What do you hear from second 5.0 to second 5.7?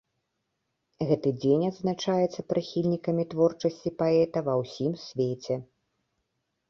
свеце.